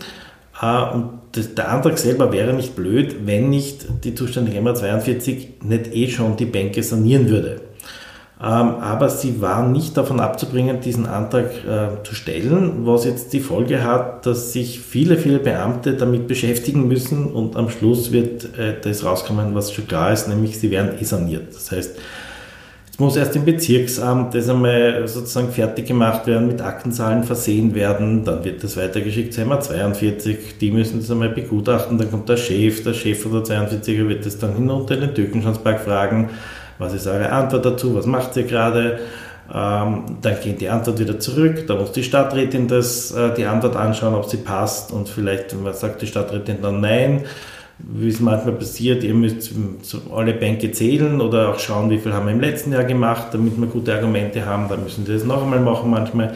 [0.61, 1.20] Äh, und
[1.57, 6.37] der Antrag selber wäre nicht blöd, wenn nicht die zuständige MA 42 nicht eh schon
[6.37, 7.61] die Bänke sanieren würde.
[8.44, 13.38] Ähm, aber sie waren nicht davon abzubringen, diesen Antrag äh, zu stellen, was jetzt die
[13.38, 18.74] Folge hat, dass sich viele, viele Beamte damit beschäftigen müssen und am Schluss wird äh,
[18.83, 21.55] das rauskommen, was schon klar ist, nämlich sie werden eh saniert.
[21.55, 21.96] Das heißt,
[22.90, 28.24] es muss erst im Bezirksamt das einmal sozusagen fertig gemacht werden, mit Aktenzahlen versehen werden,
[28.24, 32.37] dann wird das weitergeschickt zur MA 42, die müssen das einmal begutachten, dann kommt der
[32.37, 36.31] Chef, der Chef von der 42er wird das dann hinunter in den Türkenschanzpark fragen,
[36.79, 39.01] was ist eure Antwort dazu, was macht ihr gerade,
[39.53, 43.77] ähm, dann geht die Antwort wieder zurück, da muss die Stadträtin das, äh, die Antwort
[43.77, 44.93] anschauen, ob sie passt.
[44.93, 46.81] Und vielleicht sagt die Stadträtin dann?
[46.81, 47.25] Nein,
[47.79, 49.51] wie es manchmal passiert, ihr müsst
[50.15, 53.59] alle Bänke zählen oder auch schauen, wie viel haben wir im letzten Jahr gemacht, damit
[53.59, 56.35] wir gute Argumente haben, dann müssen sie das noch einmal machen manchmal.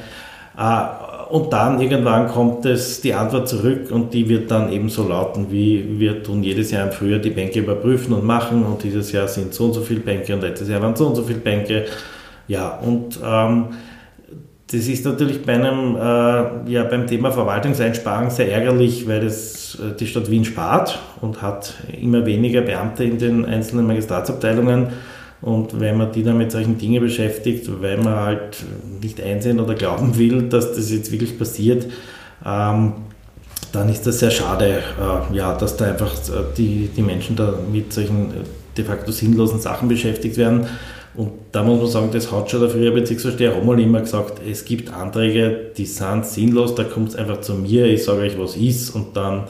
[0.57, 5.06] Ah, und dann irgendwann kommt es die Antwort zurück und die wird dann eben so
[5.06, 9.12] lauten, wie wir tun jedes Jahr im Frühjahr die Bänke überprüfen und machen und dieses
[9.12, 11.40] Jahr sind so und so viele Bänke und letztes Jahr waren so und so viele
[11.40, 11.86] Bänke.
[12.48, 13.66] Ja, und ähm,
[14.70, 19.96] das ist natürlich bei einem, äh, ja, beim Thema Verwaltungseinsparung sehr ärgerlich, weil das äh,
[19.96, 24.88] die Stadt Wien spart und hat immer weniger Beamte in den einzelnen Magistratsabteilungen.
[25.42, 28.64] Und wenn man die dann mit solchen Dingen beschäftigt, weil man halt
[29.03, 31.87] nicht einsehen oder glauben will, dass das jetzt wirklich passiert,
[32.44, 32.92] ähm,
[33.72, 37.55] dann ist das sehr schade, äh, ja, dass da einfach äh, die, die Menschen da
[37.70, 38.35] mit solchen äh,
[38.77, 40.66] de facto sinnlosen Sachen beschäftigt werden.
[41.14, 44.64] Und da muss man sagen, das hat schon der frühere Bezirksvorsteher Rommel immer gesagt, es
[44.64, 48.57] gibt Anträge, die sind sinnlos, da kommt es einfach zu mir, ich sage euch, was
[48.57, 49.44] ist und dann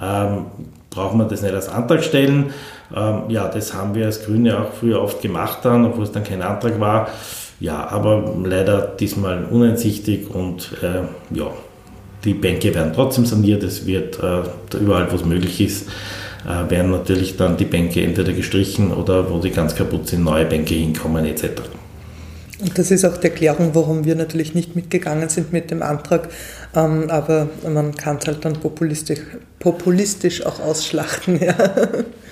[0.00, 0.46] ähm,
[0.90, 2.46] braucht man das nicht als Antrag stellen.
[2.94, 6.24] Ähm, ja, das haben wir als Grüne auch früher oft gemacht dann, obwohl es dann
[6.24, 7.08] kein Antrag war.
[7.60, 11.50] Ja, aber leider diesmal uneinsichtig und äh, ja,
[12.24, 15.88] die Bänke werden trotzdem saniert, es wird äh, überall, wo es möglich ist,
[16.46, 20.44] äh, werden natürlich dann die Bänke entweder gestrichen oder wo die ganz kaputt sind, neue
[20.44, 21.62] Bänke hinkommen etc.
[22.60, 26.28] Und das ist auch die Erklärung, warum wir natürlich nicht mitgegangen sind mit dem Antrag.
[26.74, 29.20] Ähm, aber man kann es halt dann populistisch,
[29.60, 31.40] populistisch auch ausschlachten.
[31.40, 31.54] Ja.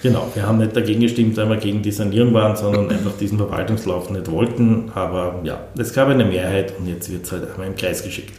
[0.02, 3.38] Genau, wir haben nicht dagegen gestimmt, weil wir gegen die Sanierung waren, sondern einfach diesen
[3.38, 4.90] Verwaltungslauf nicht wollten.
[4.94, 8.32] Aber ja, es gab eine Mehrheit und jetzt wird es halt einmal im Kreis geschickt.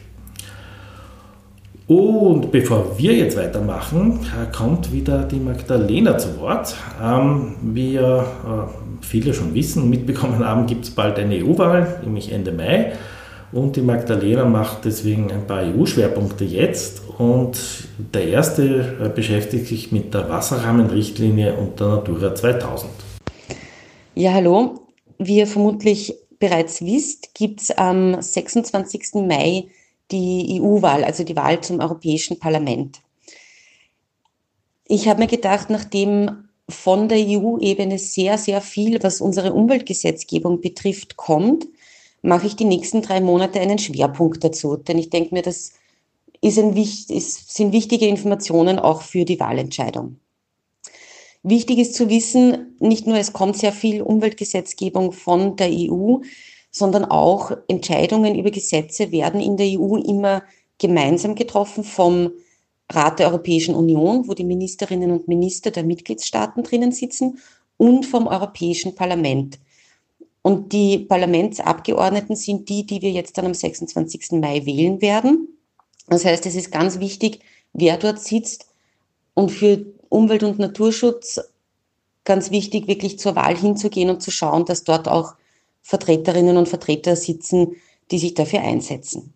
[1.88, 4.19] Und bevor wir jetzt weitermachen,
[4.56, 6.76] kommt wieder die Magdalena zu Wort.
[7.02, 8.26] Ähm, ja äh,
[9.01, 12.93] viele schon wissen, mitbekommen haben, gibt es bald eine EU-Wahl, nämlich Ende Mai.
[13.51, 17.01] Und die Magdalena macht deswegen ein paar EU-Schwerpunkte jetzt.
[17.17, 17.57] Und
[18.13, 22.91] der erste äh, beschäftigt sich mit der Wasserrahmenrichtlinie und der Natura 2000.
[24.15, 24.81] Ja, hallo.
[25.17, 29.15] Wie ihr vermutlich bereits wisst, gibt es am 26.
[29.15, 29.67] Mai
[30.12, 32.99] die EU-Wahl, also die Wahl zum Europäischen Parlament.
[34.86, 41.15] Ich habe mir gedacht, nachdem von der EU-Ebene sehr, sehr viel, was unsere Umweltgesetzgebung betrifft,
[41.15, 41.67] kommt,
[42.21, 44.75] mache ich die nächsten drei Monate einen Schwerpunkt dazu.
[44.75, 45.73] Denn ich denke mir, das
[46.41, 50.19] ist ein, ist, sind wichtige Informationen auch für die Wahlentscheidung.
[51.43, 56.17] Wichtig ist zu wissen, nicht nur es kommt sehr viel Umweltgesetzgebung von der EU,
[56.71, 60.43] sondern auch Entscheidungen über Gesetze werden in der EU immer
[60.77, 62.32] gemeinsam getroffen vom
[62.91, 67.39] Rat der Europäischen Union, wo die Ministerinnen und Minister der Mitgliedstaaten drinnen sitzen,
[67.78, 69.60] und vom Europäischen Parlament.
[70.41, 74.32] Und die Parlamentsabgeordneten sind die, die wir jetzt dann am 26.
[74.34, 75.50] Mai wählen werden.
[76.08, 77.41] Das heißt, es ist ganz wichtig,
[77.73, 78.67] wer dort sitzt
[79.34, 81.39] und für Umwelt- und Naturschutz
[82.23, 85.36] ganz wichtig, wirklich zur Wahl hinzugehen und zu schauen, dass dort auch
[85.82, 87.76] Vertreterinnen und Vertreter sitzen,
[88.12, 89.34] die sich dafür einsetzen.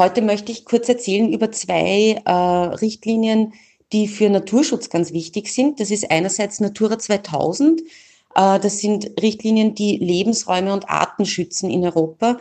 [0.00, 3.52] Heute möchte ich kurz erzählen über zwei äh, Richtlinien,
[3.92, 5.78] die für Naturschutz ganz wichtig sind.
[5.78, 7.82] Das ist einerseits Natura 2000.
[7.82, 7.84] Äh,
[8.34, 12.40] das sind Richtlinien, die Lebensräume und Arten schützen in Europa,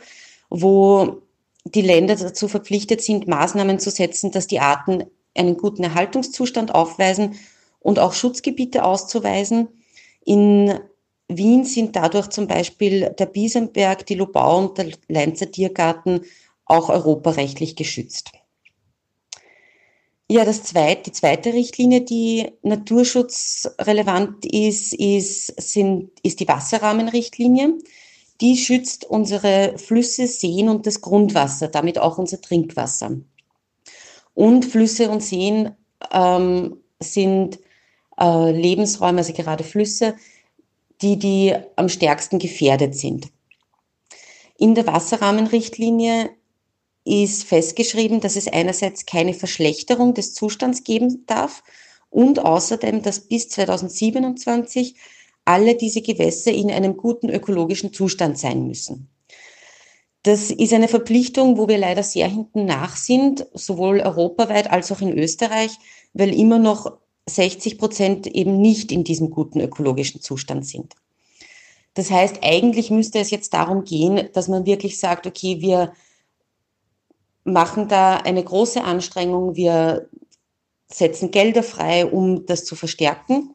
[0.49, 1.21] wo
[1.65, 5.03] die Länder dazu verpflichtet sind, Maßnahmen zu setzen, dass die Arten
[5.35, 7.35] einen guten Erhaltungszustand aufweisen
[7.81, 9.67] und auch Schutzgebiete auszuweisen.
[10.23, 10.79] In
[11.27, 16.21] Wien sind dadurch zum Beispiel der Biesenberg, die Lobau und der Leinzer Tiergarten
[16.69, 18.31] auch europarechtlich geschützt.
[20.31, 27.73] Ja, das zweite, die zweite Richtlinie, die naturschutzrelevant ist, ist, sind, ist die Wasserrahmenrichtlinie.
[28.39, 33.17] Die schützt unsere Flüsse, Seen und das Grundwasser, damit auch unser Trinkwasser.
[34.35, 35.71] Und Flüsse und Seen
[36.13, 37.59] ähm, sind
[38.19, 40.15] äh, Lebensräume, also gerade Flüsse,
[41.01, 43.29] die, die am stärksten gefährdet sind.
[44.57, 46.29] In der Wasserrahmenrichtlinie
[47.05, 51.63] ist festgeschrieben, dass es einerseits keine Verschlechterung des Zustands geben darf
[52.09, 54.95] und außerdem, dass bis 2027
[55.45, 59.09] alle diese Gewässer in einem guten ökologischen Zustand sein müssen.
[60.23, 65.01] Das ist eine Verpflichtung, wo wir leider sehr hinten nach sind, sowohl europaweit als auch
[65.01, 65.71] in Österreich,
[66.13, 70.93] weil immer noch 60 Prozent eben nicht in diesem guten ökologischen Zustand sind.
[71.93, 75.93] Das heißt, eigentlich müsste es jetzt darum gehen, dass man wirklich sagt, okay, wir
[77.49, 80.09] machen da eine große Anstrengung, wir
[80.87, 83.53] setzen Gelder frei, um das zu verstärken,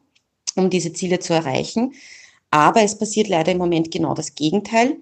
[0.55, 1.93] um diese Ziele zu erreichen.
[2.51, 4.97] Aber es passiert leider im Moment genau das Gegenteil.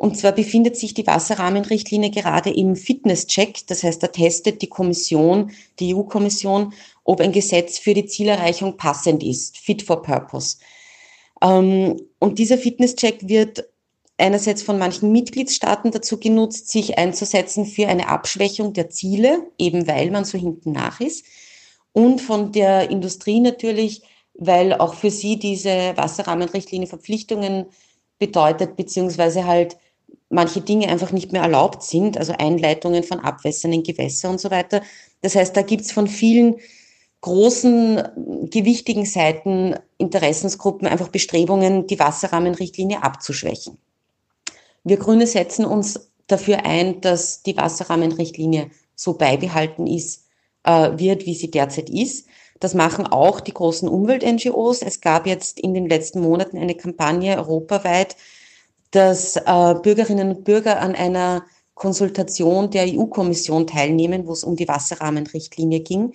[0.00, 3.66] Und zwar befindet sich die Wasserrahmenrichtlinie gerade im Fitnesscheck.
[3.66, 6.72] Das heißt, da testet die Kommission, die EU-Kommission,
[7.04, 10.56] ob ein Gesetz für die Zielerreichung passend ist, fit for purpose.
[11.42, 13.68] Ähm, und dieser Fitnesscheck wird
[14.20, 20.10] einerseits von manchen Mitgliedstaaten dazu genutzt, sich einzusetzen für eine Abschwächung der Ziele, eben weil
[20.10, 21.24] man so hinten nach ist.
[21.92, 24.02] Und von der Industrie natürlich,
[24.34, 27.66] weil auch für sie diese Wasserrahmenrichtlinie Verpflichtungen
[28.18, 29.76] bedeutet, beziehungsweise halt
[30.28, 34.50] manche Dinge einfach nicht mehr erlaubt sind, also Einleitungen von Abwässern in Gewässer und so
[34.50, 34.82] weiter.
[35.22, 36.56] Das heißt, da gibt's von vielen
[37.20, 43.76] großen, gewichtigen Seiten, Interessensgruppen einfach Bestrebungen, die Wasserrahmenrichtlinie abzuschwächen.
[44.84, 50.26] Wir Grüne setzen uns dafür ein, dass die Wasserrahmenrichtlinie so beibehalten ist,
[50.64, 52.26] äh, wird, wie sie derzeit ist.
[52.60, 54.82] Das machen auch die großen Umwelt-NGOs.
[54.82, 58.16] Es gab jetzt in den letzten Monaten eine Kampagne europaweit,
[58.90, 64.68] dass äh, Bürgerinnen und Bürger an einer Konsultation der EU-Kommission teilnehmen, wo es um die
[64.68, 66.12] Wasserrahmenrichtlinie ging.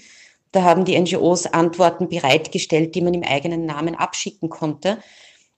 [0.51, 4.99] Da haben die NGOs Antworten bereitgestellt, die man im eigenen Namen abschicken konnte.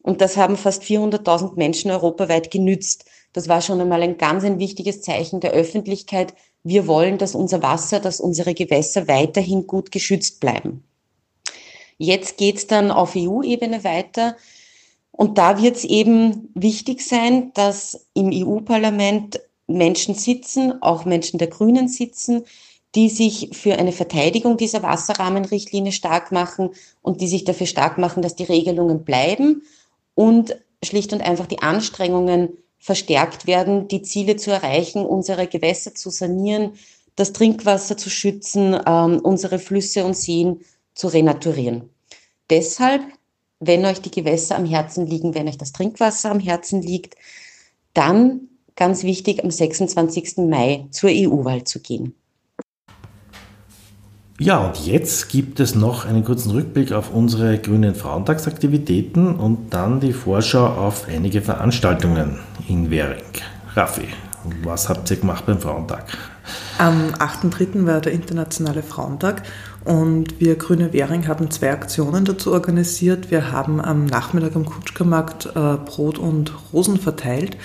[0.07, 3.03] Und das haben fast 400.000 Menschen europaweit genützt.
[3.33, 6.33] Das war schon einmal ein ganz ein wichtiges Zeichen der Öffentlichkeit.
[6.63, 10.85] Wir wollen, dass unser Wasser, dass unsere Gewässer weiterhin gut geschützt bleiben.
[11.97, 14.37] Jetzt geht's dann auf EU-Ebene weiter.
[15.11, 21.49] Und da wird es eben wichtig sein, dass im EU-Parlament Menschen sitzen, auch Menschen der
[21.49, 22.45] Grünen sitzen,
[22.95, 26.69] die sich für eine Verteidigung dieser Wasserrahmenrichtlinie stark machen
[27.01, 29.63] und die sich dafür stark machen, dass die Regelungen bleiben
[30.17, 36.09] und schlicht und einfach die Anstrengungen verstärkt werden, die Ziele zu erreichen, unsere Gewässer zu
[36.09, 36.73] sanieren,
[37.15, 40.61] das Trinkwasser zu schützen, ähm, unsere Flüsse und Seen
[40.93, 41.89] zu renaturieren.
[42.49, 43.01] Deshalb
[43.59, 47.15] wenn euch die Gewässer am Herzen liegen, wenn euch das Trinkwasser am Herzen liegt,
[47.93, 50.37] dann ganz wichtig, am 26.
[50.47, 52.13] Mai zur EU-Wahl zu gehen.
[54.39, 59.99] Ja, und jetzt gibt es noch einen kurzen Rückblick auf unsere Grünen Frauentagsaktivitäten und dann
[59.99, 63.23] die Vorschau auf einige Veranstaltungen in Währing.
[63.73, 64.07] Raffi,
[64.61, 66.15] was habt ihr gemacht beim Frauentag?
[66.77, 67.87] Am 8.3.
[67.87, 69.41] war der Internationale Frauentag
[69.85, 73.31] und wir Grüne Währing haben zwei Aktionen dazu organisiert.
[73.31, 77.57] Wir haben am Nachmittag am Kutschkermarkt äh, Brot und Rosen verteilt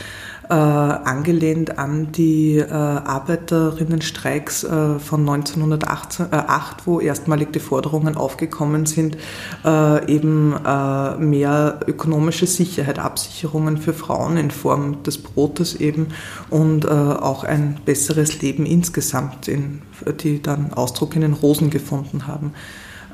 [0.49, 6.43] äh, angelehnt an die äh, Arbeiterinnenstreiks äh, von 1908, äh,
[6.85, 9.17] wo erstmalig die Forderungen aufgekommen sind,
[9.65, 16.09] äh, eben äh, mehr ökonomische Sicherheit, Absicherungen für Frauen in Form des Brotes eben
[16.51, 19.83] und auch ein besseres Leben insgesamt, in,
[20.23, 22.53] die dann Ausdruck in den Rosen gefunden haben.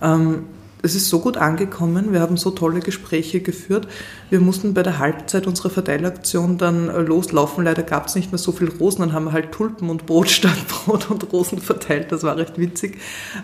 [0.02, 0.44] Ähm,
[0.82, 3.88] es ist so gut angekommen, wir haben so tolle Gespräche geführt.
[4.30, 7.64] Wir mussten bei der Halbzeit unserer Verteilaktion dann äh, loslaufen.
[7.64, 10.30] Leider gab es nicht mehr so viel Rosen, dann haben wir halt Tulpen und Brot
[10.30, 12.12] statt Brot und Rosen verteilt.
[12.12, 12.98] Das war recht witzig.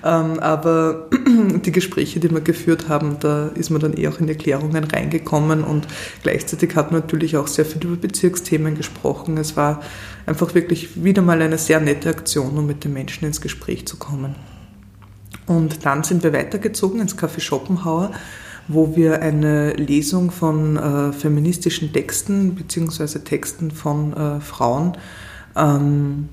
[0.04, 1.08] Ähm, aber
[1.64, 5.64] die Gespräche, die wir geführt haben, da ist man dann eh auch in Erklärungen reingekommen
[5.64, 5.88] und
[6.22, 9.38] gleichzeitig hat man natürlich auch sehr viel über Bezirksthemen gesprochen.
[9.38, 9.82] Es war
[10.26, 13.96] einfach wirklich wieder mal eine sehr nette Aktion, um mit den Menschen ins Gespräch zu
[13.96, 14.53] kommen.
[15.46, 18.12] Und dann sind wir weitergezogen ins Café Schopenhauer,
[18.68, 23.18] wo wir eine Lesung von äh, feministischen Texten bzw.
[23.18, 24.96] Texten von äh, Frauen
[25.56, 26.28] ähm,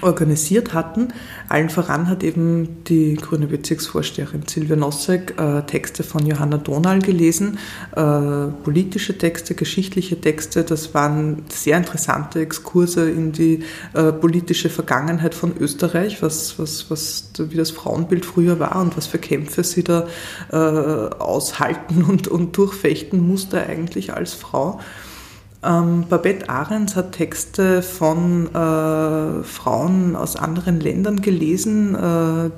[0.00, 1.08] organisiert hatten.
[1.48, 7.58] Allen voran hat eben die grüne Bezirksvorsteherin Silvia Nossek äh, Texte von Johanna Donal gelesen,
[7.94, 10.64] äh, politische Texte, geschichtliche Texte.
[10.64, 17.30] Das waren sehr interessante Exkurse in die äh, politische Vergangenheit von Österreich, was, was, was,
[17.38, 20.06] wie das Frauenbild früher war und was für Kämpfe sie da
[20.50, 24.80] äh, aushalten und, und durchfechten musste eigentlich als Frau.
[25.64, 32.50] Ähm, Babette Ahrens hat Texte von äh, Frauen aus anderen Ländern gelesen, äh,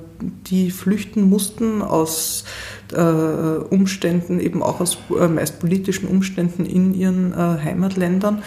[0.47, 2.43] die flüchten mussten aus
[2.91, 8.43] äh, Umständen, eben auch aus äh, meist politischen Umständen in ihren äh, Heimatländern.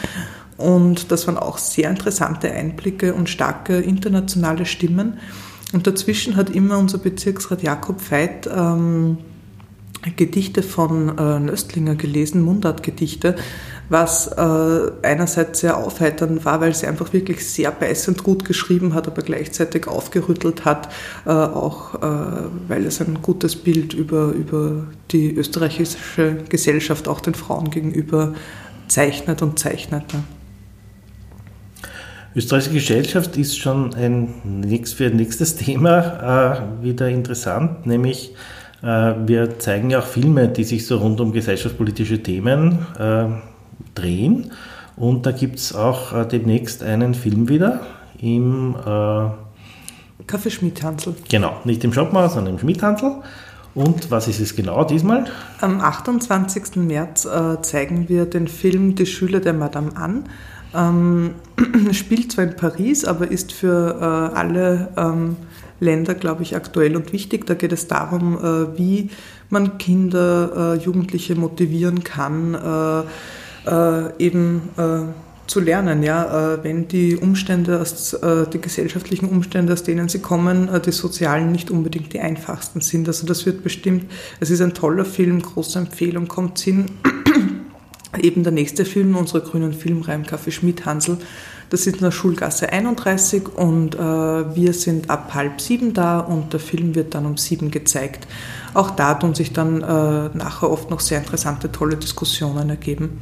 [0.57, 5.19] Und das waren auch sehr interessante Einblicke und starke internationale Stimmen.
[5.73, 9.19] Und dazwischen hat immer unser Bezirksrat Jakob Veit ähm,
[10.17, 13.37] Gedichte von äh, Nöstlinger gelesen, Mundartgedichte,
[13.91, 19.09] was äh, einerseits sehr aufheiternd war, weil sie einfach wirklich sehr beißend gut geschrieben hat,
[19.09, 20.89] aber gleichzeitig aufgerüttelt hat,
[21.27, 21.99] äh, auch äh,
[22.69, 28.35] weil es ein gutes Bild über, über die österreichische Gesellschaft auch den Frauen gegenüber
[28.87, 30.19] zeichnet und zeichnete.
[32.37, 34.29] Österreichische Gesellschaft ist schon ein
[34.85, 38.37] für ein nächstes Thema äh, wieder interessant, nämlich
[38.83, 43.27] äh, wir zeigen ja auch Filme, die sich so rund um gesellschaftspolitische Themen äh,
[43.95, 44.53] drehen.
[44.97, 47.81] Und da gibt es auch äh, demnächst einen Film wieder
[48.21, 49.31] im äh,
[50.27, 51.15] Café Schmidhansel.
[51.29, 53.17] Genau, nicht im Shopmaus, sondern im Schmidhansel.
[53.75, 55.27] Und was ist es genau diesmal?
[55.61, 56.77] Am 28.
[56.77, 60.25] März äh, zeigen wir den Film Die Schüler der Madame Anne.
[60.75, 61.35] Ähm,
[61.93, 65.37] spielt zwar in Paris, aber ist für äh, alle ähm,
[65.79, 67.47] Länder, glaube ich, aktuell und wichtig.
[67.47, 69.11] Da geht es darum, äh, wie
[69.49, 72.55] man Kinder, äh, Jugendliche motivieren kann,
[73.67, 74.63] äh, eben
[75.47, 77.83] zu lernen, ja, wenn die Umstände,
[78.53, 83.09] die gesellschaftlichen Umstände, aus denen sie kommen, die sozialen nicht unbedingt die einfachsten sind.
[83.09, 84.05] Also das wird bestimmt,
[84.39, 86.87] es ist ein toller Film, große Empfehlung, kommt hin.
[88.23, 91.19] Eben der nächste Film unserer grünen Filmreihe im Café Schmidt Hansel
[91.71, 96.53] das ist in der Schulgasse 31 und äh, wir sind ab halb sieben da und
[96.53, 98.27] der Film wird dann um sieben gezeigt.
[98.75, 103.21] Auch da tun sich dann äh, nachher oft noch sehr interessante, tolle Diskussionen ergeben.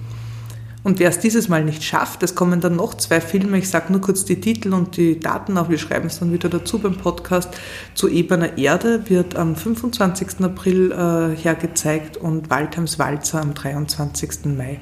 [0.85, 3.93] Und wer es dieses Mal nicht schafft, es kommen dann noch zwei Filme, ich sage
[3.93, 6.97] nur kurz die Titel und die Daten auch, wir schreiben es dann wieder dazu beim
[6.97, 7.51] Podcast.
[7.95, 10.41] Zu Ebener Erde wird am 25.
[10.41, 14.47] April äh, hergezeigt und Waldheims Walzer am 23.
[14.57, 14.81] Mai.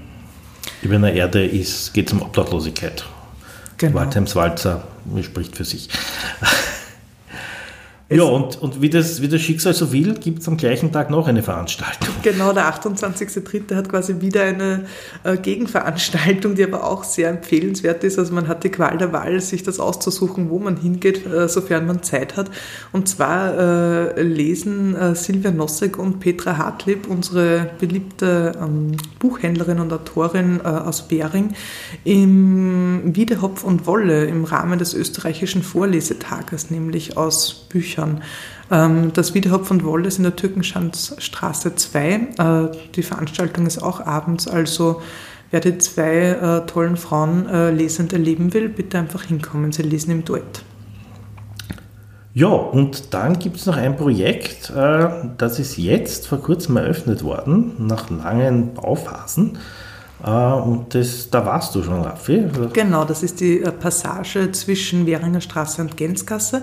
[0.83, 1.49] Ebener Erde
[1.93, 3.07] geht um Obdachlosigkeit.
[3.79, 3.97] Genau.
[3.97, 4.85] Waltheims Walzer
[5.23, 5.89] spricht für sich.
[8.09, 11.11] Ja, und, und wie, das, wie das Schicksal so will, gibt es am gleichen Tag
[11.11, 12.15] noch eine Veranstaltung.
[12.23, 13.77] Genau, der 28.3.
[13.77, 14.87] hat quasi wieder eine
[15.23, 18.19] äh, Gegenveranstaltung, die aber auch sehr empfehlenswert ist.
[18.19, 21.87] Also man hat die Qual der Wahl, sich das auszusuchen, wo man hingeht, äh, sofern
[21.87, 22.51] man Zeit hat.
[22.93, 23.57] Und zwar
[24.17, 30.67] äh, lesen äh, Silvia Nossek und Petra Hartlieb, unsere beliebte ähm, Buchhändlerin und Autorin äh,
[30.67, 31.55] aus Bering,
[32.03, 38.23] im Wiedehopf und Wolle im Rahmen des österreichischen Vorlesetages, nämlich aus Büchern Büchern.
[38.71, 42.11] Ähm, das Wiederhopf und Wolle ist in der Türkenschanzstraße 2.
[42.11, 45.03] Äh, die Veranstaltung ist auch abends, also
[45.51, 49.73] wer die zwei äh, tollen Frauen äh, lesend erleben will, bitte einfach hinkommen.
[49.73, 50.63] Sie lesen im Duett.
[52.35, 57.73] Ja, und dann gibt es noch ein Projekt, das ist jetzt vor kurzem eröffnet worden,
[57.79, 59.57] nach langen Bauphasen.
[60.23, 62.45] Und das, da warst du schon, Raffi.
[62.75, 66.63] Genau, das ist die Passage zwischen Währinger Straße und Gänzgasse.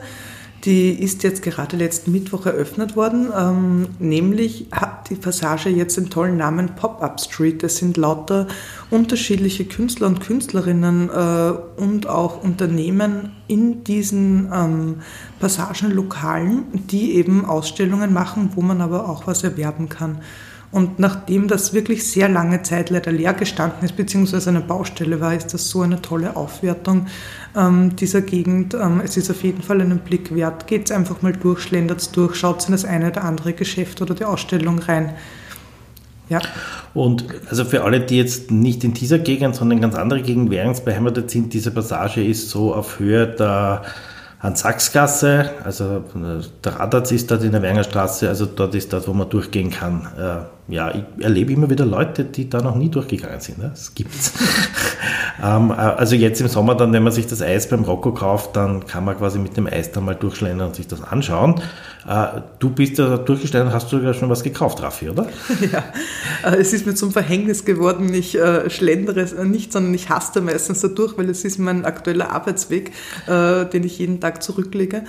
[0.65, 3.29] Die ist jetzt gerade letzten Mittwoch eröffnet worden.
[3.37, 7.63] Ähm, nämlich hat die Passage jetzt den tollen Namen Pop-Up Street.
[7.63, 8.47] Das sind lauter
[8.89, 15.01] unterschiedliche Künstler und Künstlerinnen äh, und auch Unternehmen in diesen ähm,
[15.41, 20.21] Passagenlokalen, die eben Ausstellungen machen, wo man aber auch was erwerben kann.
[20.73, 25.35] Und nachdem das wirklich sehr lange Zeit leider leer gestanden ist, beziehungsweise eine Baustelle war,
[25.35, 27.05] ist das so eine tolle Aufwertung
[27.55, 28.73] ähm, dieser Gegend.
[28.73, 30.65] Ähm, es ist auf jeden Fall einen Blick wert.
[30.65, 34.15] Geht es einfach mal durch, schlendert durch, schaut in das eine oder andere Geschäft oder
[34.15, 35.13] die Ausstellung rein.
[36.29, 36.41] Ja.
[36.95, 40.49] Und also für alle, die jetzt nicht in dieser Gegend, sondern in ganz andere Gegend
[40.49, 43.83] währungsbeheimatet sind, diese Passage ist so auf Höhe der
[44.43, 46.03] Hans-Sachs-Gasse, also
[46.65, 50.05] der Radatz ist dort in der Wernerstraße, also dort ist das, wo man durchgehen kann.
[50.69, 53.57] Äh, ja, ich erlebe immer wieder Leute, die da noch nie durchgegangen sind.
[53.57, 53.69] Ne?
[53.69, 54.33] Das gibt's.
[55.43, 58.55] ähm, äh, also jetzt im Sommer dann, wenn man sich das Eis beim Rocco kauft,
[58.55, 61.61] dann kann man quasi mit dem Eis dann mal durchschlendern und sich das anschauen.
[62.07, 65.27] Äh, du bist da durchgestellt und hast sogar schon was gekauft, Raffi, oder?
[65.71, 65.83] Ja,
[66.49, 68.13] äh, es ist mir zum Verhängnis geworden.
[68.13, 72.31] Ich äh, schlendere nicht, sondern ich haste meistens da durch, weil es ist mein aktueller
[72.31, 72.91] Arbeitsweg,
[73.27, 75.03] den ich jeden Tag zurücklege.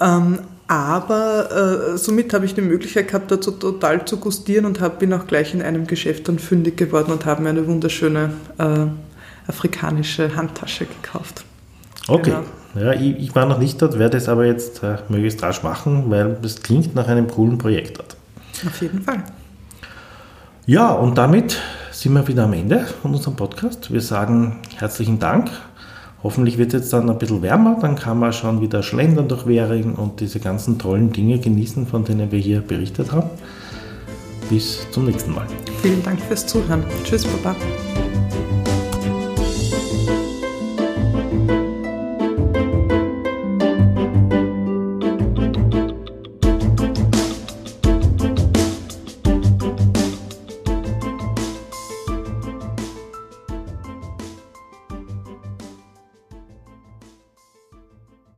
[0.00, 0.38] Ähm,
[0.72, 5.52] aber somit habe ich die Möglichkeit gehabt, dazu total zu gustieren und bin auch gleich
[5.52, 8.30] in einem Geschäft dann fündig geworden und habe mir eine wunderschöne
[9.46, 11.44] afrikanische Handtasche gekauft.
[12.08, 12.30] Okay.
[12.30, 12.42] Genau.
[12.74, 16.10] Ja, ich, ich, war noch nicht dort, werde es aber jetzt äh, möglichst rasch machen,
[16.10, 18.16] weil es klingt nach einem coolen Projekt dort.
[18.66, 19.22] Auf jeden Fall.
[20.64, 21.58] Ja, und damit
[21.90, 23.92] sind wir wieder am Ende von unserem Podcast.
[23.92, 25.50] Wir sagen herzlichen Dank.
[26.22, 29.46] Hoffentlich wird es jetzt dann ein bisschen wärmer, dann kann man schon wieder schlendern durch
[29.46, 33.30] Währing und diese ganzen tollen Dinge genießen, von denen wir hier berichtet haben.
[34.48, 35.46] Bis zum nächsten Mal.
[35.82, 36.84] Vielen Dank fürs Zuhören.
[37.04, 37.56] Tschüss, Baba.